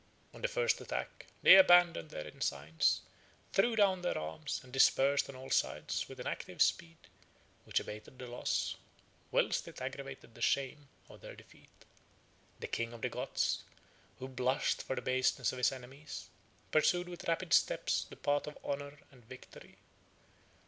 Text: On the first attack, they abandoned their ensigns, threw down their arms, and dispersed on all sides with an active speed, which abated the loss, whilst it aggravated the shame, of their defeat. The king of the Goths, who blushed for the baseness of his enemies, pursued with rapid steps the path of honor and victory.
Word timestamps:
On 0.33 0.41
the 0.41 0.47
first 0.47 0.81
attack, 0.81 1.27
they 1.43 1.57
abandoned 1.57 2.09
their 2.09 2.25
ensigns, 2.27 3.01
threw 3.53 3.75
down 3.75 4.01
their 4.01 4.17
arms, 4.17 4.59
and 4.63 4.73
dispersed 4.73 5.29
on 5.29 5.35
all 5.35 5.51
sides 5.51 6.09
with 6.09 6.19
an 6.19 6.25
active 6.25 6.59
speed, 6.59 6.97
which 7.65 7.79
abated 7.79 8.17
the 8.17 8.25
loss, 8.25 8.77
whilst 9.29 9.67
it 9.67 9.79
aggravated 9.79 10.33
the 10.33 10.41
shame, 10.41 10.87
of 11.07 11.21
their 11.21 11.35
defeat. 11.35 11.85
The 12.61 12.65
king 12.65 12.93
of 12.93 13.01
the 13.03 13.09
Goths, 13.09 13.63
who 14.17 14.27
blushed 14.27 14.81
for 14.81 14.95
the 14.95 15.03
baseness 15.03 15.51
of 15.51 15.59
his 15.59 15.71
enemies, 15.71 16.29
pursued 16.71 17.07
with 17.07 17.27
rapid 17.27 17.53
steps 17.53 18.07
the 18.09 18.15
path 18.15 18.47
of 18.47 18.57
honor 18.63 18.97
and 19.11 19.23
victory. 19.25 19.75